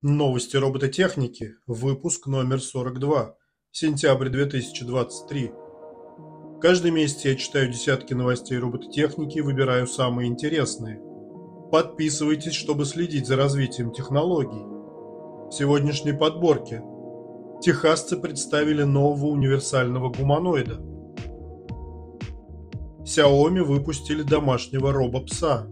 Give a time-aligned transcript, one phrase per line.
[0.00, 1.54] Новости робототехники.
[1.66, 3.34] Выпуск номер 42.
[3.72, 5.50] Сентябрь 2023.
[6.60, 11.02] Каждый месяц я читаю десятки новостей робототехники и выбираю самые интересные.
[11.72, 14.62] Подписывайтесь, чтобы следить за развитием технологий.
[15.48, 16.80] В сегодняшней подборке.
[17.60, 20.80] Техасцы представили нового универсального гуманоида.
[23.00, 25.66] Xiaomi выпустили домашнего робопса.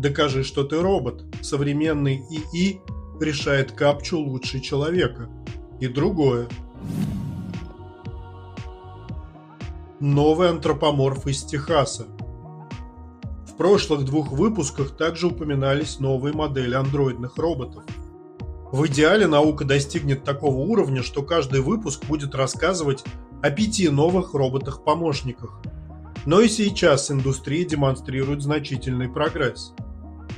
[0.00, 1.24] Докажи, что ты робот.
[1.46, 2.80] Современный ИИ
[3.20, 5.30] решает капчу лучше человека.
[5.78, 6.48] И другое.
[10.00, 12.06] Новый антропоморф из Техаса.
[13.46, 17.84] В прошлых двух выпусках также упоминались новые модели андроидных роботов.
[18.72, 23.04] В идеале наука достигнет такого уровня, что каждый выпуск будет рассказывать
[23.40, 25.60] о пяти новых роботах-помощниках.
[26.24, 29.72] Но и сейчас индустрия демонстрирует значительный прогресс–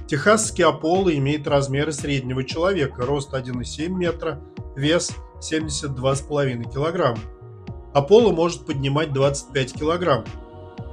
[0.08, 4.40] Техасский Аполло имеет размеры среднего человека, рост 1,7 метра,
[4.74, 7.20] вес 72,5 килограмма.
[7.92, 10.24] Аполло может поднимать 25 килограмм.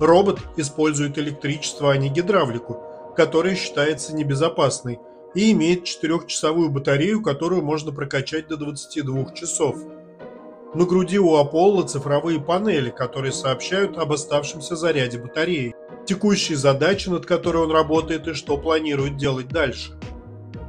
[0.01, 2.83] Робот использует электричество, а не гидравлику,
[3.15, 4.99] которая считается небезопасной,
[5.33, 9.77] и имеет 4-часовую батарею, которую можно прокачать до 22 часов.
[10.75, 15.73] На груди у Аполло цифровые панели, которые сообщают об оставшемся заряде батареи
[16.05, 19.97] текущие задачи, над которой он работает и что планирует делать дальше.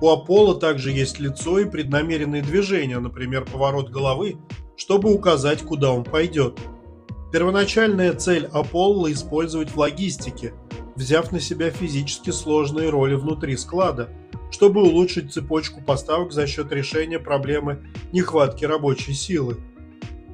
[0.01, 4.37] У Аполло также есть лицо и преднамеренные движения, например, поворот головы,
[4.77, 6.57] чтобы указать, куда он пойдет.
[7.33, 10.55] Первоначальная цель Аполло– использовать в логистике,
[10.95, 14.09] взяв на себя физически сложные роли внутри склада,
[14.53, 19.57] чтобы улучшить цепочку поставок за счет решения проблемы нехватки рабочей силы.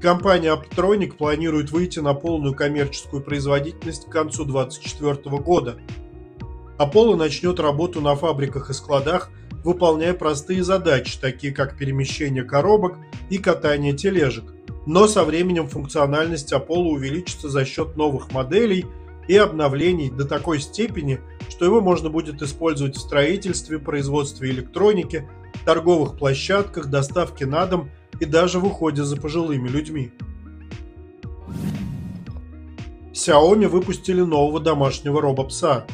[0.03, 5.79] Компания Aptronic планирует выйти на полную коммерческую производительность к концу 2024 года.
[6.77, 9.31] Apollo начнет работу на фабриках и складах,
[9.63, 12.99] выполняя простые задачи, такие как перемещение коробок
[13.31, 14.53] и катание тележек.
[14.87, 18.87] Но со временем функциональность Apollo увеличится за счет новых моделей
[19.29, 25.29] и обновлений до такой степени, что его можно будет использовать в строительстве, производстве электроники,
[25.65, 27.89] торговых площадках, доставке на дом–
[28.21, 30.13] и даже в уходе за пожилыми людьми.
[33.13, 35.87] Xiaomi выпустили нового домашнего робопса.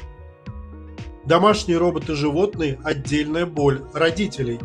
[1.26, 4.60] Домашние роботы-животные– отдельная боль родителей.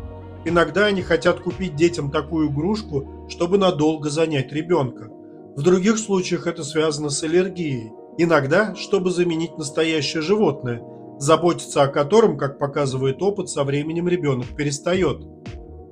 [0.46, 5.10] Иногда они хотят купить детям такую игрушку, чтобы надолго занять ребенка.
[5.56, 7.92] В других случаях это связано с аллергией.
[8.18, 10.84] Иногда, чтобы заменить настоящее животное,
[11.20, 15.24] заботиться о котором, как показывает опыт, со временем ребенок перестает.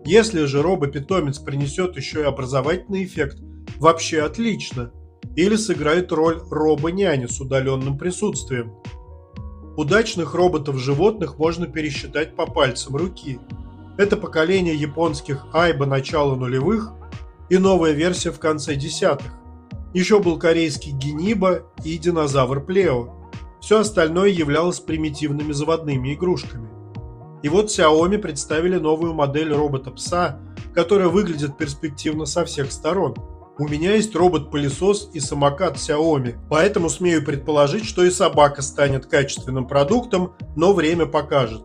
[0.05, 3.37] Если же робопитомец принесет еще и образовательный эффект,
[3.77, 4.91] вообще отлично.
[5.35, 8.73] Или сыграет роль робо-няни с удаленным присутствием.
[9.77, 13.39] Удачных роботов-животных можно пересчитать по пальцам руки.
[13.97, 16.91] Это поколение японских Айба начала нулевых
[17.49, 19.31] и новая версия в конце десятых.
[19.93, 23.13] Еще был корейский Гениба и динозавр Плео.
[23.61, 26.80] Все остальное являлось примитивными заводными игрушками.
[27.43, 30.39] И вот Xiaomi представили новую модель робота-пса,
[30.75, 33.15] которая выглядит перспективно со всех сторон.
[33.57, 39.67] У меня есть робот-пылесос и самокат Xiaomi, поэтому смею предположить, что и собака станет качественным
[39.67, 41.63] продуктом, но время покажет.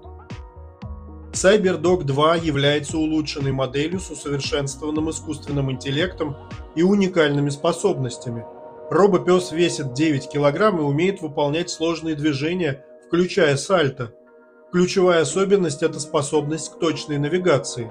[1.32, 6.36] CyberDog 2 является улучшенной моделью с усовершенствованным искусственным интеллектом
[6.75, 8.44] и уникальными способностями.
[8.91, 14.12] Робопес весит 9 кг и умеет выполнять сложные движения, включая сальто–
[14.72, 17.88] Ключевая особенность– это способность к точной навигации,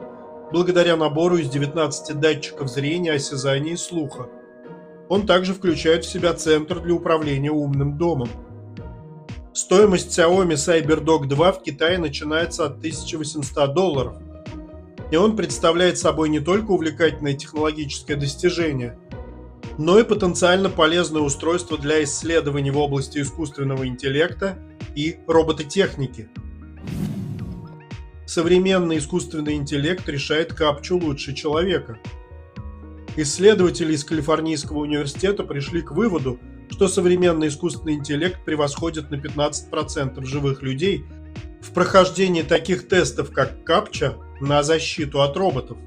[0.51, 4.27] благодаря набору из 19 датчиков зрения, осязания и слуха.
[5.07, 8.27] Он также включает в себя центр для управления умным домом.
[9.53, 14.17] Стоимость Xiaomi CyberDog 2 в Китае начинается от 1800 долларов.
[15.11, 18.99] И он представляет собой не только увлекательное технологическое достижение,
[19.77, 24.57] но и потенциально полезное устройство для исследований в области искусственного интеллекта
[24.93, 26.29] и робототехники–
[28.25, 31.99] Современный искусственный интеллект решает капчу лучше человека.
[33.15, 36.39] Исследователи из Калифорнийского университета пришли к выводу,
[36.69, 41.05] что современный искусственный интеллект превосходит на 15% живых людей
[41.61, 45.77] в прохождении таких тестов, как капча, на защиту от роботов.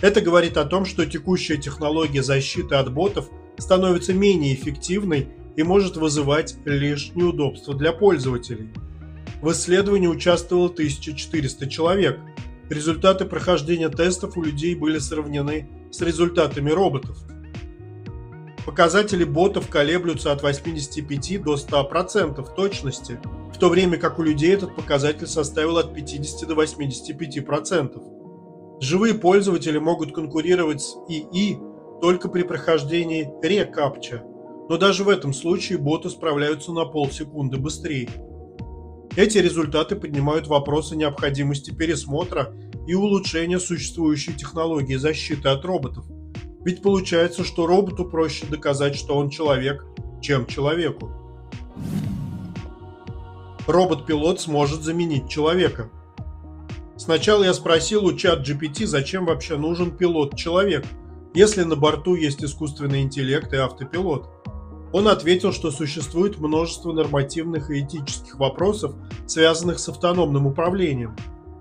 [0.00, 3.28] Это говорит о том, что текущая технология защиты от ботов
[3.58, 8.70] становится менее эффективной и может вызывать лишь неудобства для пользователей.
[9.40, 12.20] В исследовании участвовало 1400 человек.
[12.70, 17.16] Результаты прохождения тестов у людей были сравнены с результатами роботов.
[18.66, 23.18] Показатели ботов колеблются от 85 до 100% точности–
[23.58, 28.80] в то время как у людей этот показатель составил от 50 до 85%.
[28.80, 31.58] Живые пользователи могут конкурировать с ИИ
[32.00, 34.22] только при прохождении рекапча,
[34.68, 38.08] но даже в этом случае боты справляются на полсекунды быстрее.
[39.18, 42.54] Эти результаты поднимают вопрос о необходимости пересмотра
[42.86, 46.04] и улучшения существующей технологии защиты от роботов.
[46.64, 49.84] Ведь получается, что роботу проще доказать, что он человек,
[50.22, 51.10] чем человеку.
[53.66, 55.90] Робот-пилот сможет заменить человека.
[56.96, 60.86] Сначала я спросил у чат GPT, зачем вообще нужен пилот-человек,
[61.34, 64.37] если на борту есть искусственный интеллект и автопилот.
[64.92, 68.94] Он ответил, что существует множество нормативных и этических вопросов,
[69.26, 71.14] связанных с автономным управлением.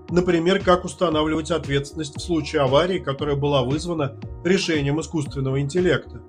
[0.10, 6.22] Например, как устанавливать ответственность в случае аварии, которая была вызвана решением искусственного интеллекта.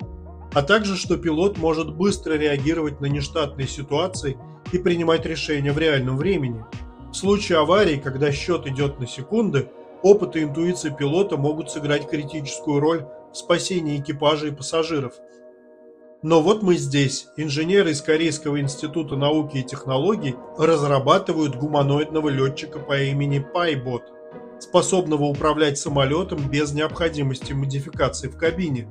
[0.53, 4.37] А также, что пилот может быстро реагировать на нештатные ситуации
[4.73, 6.65] и принимать решения в реальном времени.
[7.13, 9.71] В случае аварии, когда счет идет на секунды,
[10.03, 15.13] опыт и интуиция пилота могут сыграть критическую роль в спасении экипажа и пассажиров–
[16.23, 17.29] но вот мы здесь.
[17.37, 24.03] Инженеры из Корейского института науки и технологий разрабатывают гуманоидного летчика по имени Пайбот,
[24.59, 28.89] способного управлять самолетом без необходимости модификации в кабине.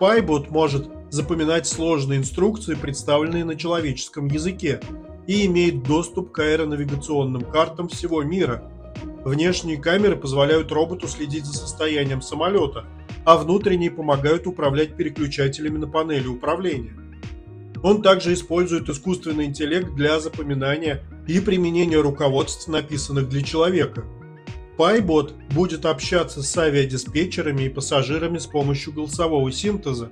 [0.00, 4.80] Пайбот может запоминать сложные инструкции, представленные на человеческом языке,
[5.28, 8.70] и имеет доступ к аэронавигационным картам всего мира.
[9.24, 12.86] Внешние камеры позволяют роботу следить за состоянием самолета–
[13.24, 16.94] а внутренние помогают управлять переключателями на панели управления.
[17.82, 24.04] Он также использует искусственный интеллект для запоминания и применения руководств, написанных для человека.
[24.78, 30.10] PyBot будет общаться с авиадиспетчерами и пассажирами с помощью голосового синтеза.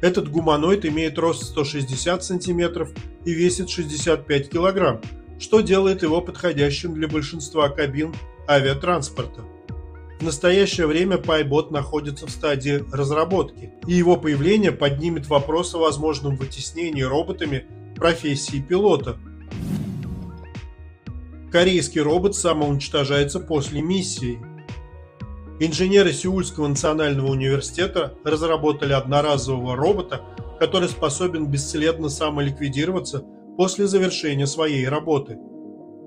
[0.00, 2.88] Этот гуманоид имеет рост 160 см
[3.24, 5.00] и весит 65 кг,
[5.38, 8.14] что делает его подходящим для большинства кабин
[8.48, 9.42] авиатранспорта.
[10.22, 16.36] В настоящее время PyBot находится в стадии разработки, и его появление поднимет вопрос о возможном
[16.36, 17.66] вытеснении роботами
[17.96, 19.18] профессии пилота.
[21.50, 24.38] Корейский робот самоуничтожается после миссии.
[25.58, 30.20] Инженеры Сеульского национального университета разработали одноразового робота,
[30.60, 33.24] который способен бесследно самоликвидироваться
[33.56, 35.36] после завершения своей работы.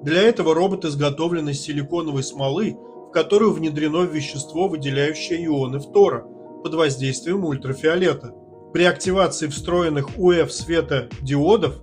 [0.04, 2.78] Для этого робот изготовлен из силиконовой смолы,
[3.16, 6.26] которую внедрено вещество, выделяющее ионы фтора
[6.62, 8.34] под воздействием ультрафиолета.
[8.74, 11.76] При активации встроенных УФ света диодов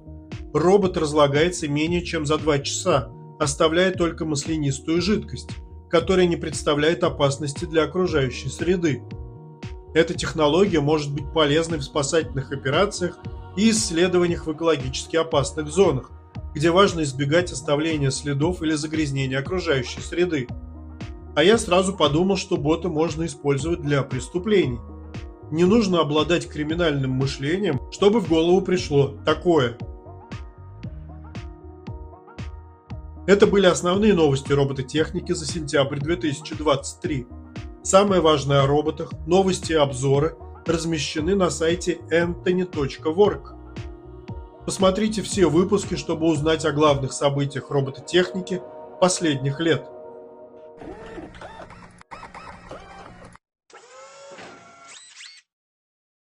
[0.53, 3.09] робот разлагается менее чем за 2 часа,
[3.41, 5.49] оставляя только маслянистую жидкость,
[5.89, 9.03] которая не представляет опасности для окружающей среды.
[9.95, 13.17] Эта технология может быть полезной в спасательных операциях
[13.57, 16.11] и исследованиях в экологически опасных зонах,
[16.55, 20.47] где важно избегать оставления следов или загрязнения окружающей среды.
[21.35, 24.79] А я сразу подумал, что бота можно использовать для преступлений.
[25.51, 29.79] Не нужно обладать криминальным мышлением, чтобы в голову пришло такое.
[33.27, 37.27] Это были основные новости робототехники за сентябрь 2023.
[37.83, 40.37] Самое важное о роботах, новости и обзоры
[40.67, 43.55] размещены на сайте anthony.work.
[44.65, 48.61] Посмотрите все выпуски, чтобы узнать о главных событиях робототехники
[49.01, 49.89] последних лет.